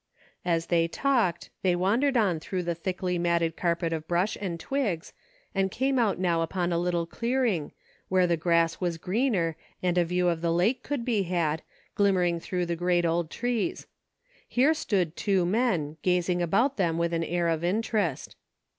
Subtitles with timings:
[0.43, 5.13] As they talked, they wandered on through the thickly matted carpet of brush and twigs,
[5.53, 7.71] and came out now upon a little clearing,
[8.09, 11.61] where the grass was greener and a view of the lake could be had,
[11.93, 13.85] glimmering through the great old trees.
[14.49, 18.35] Here stood two men, gazing about them with an air of interest.